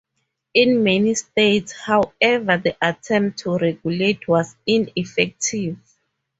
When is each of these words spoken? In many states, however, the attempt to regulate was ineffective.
In 0.55 0.81
many 0.81 1.13
states, 1.13 1.73
however, 1.73 2.57
the 2.57 2.75
attempt 2.81 3.37
to 3.41 3.55
regulate 3.59 4.27
was 4.27 4.55
ineffective. 4.65 5.77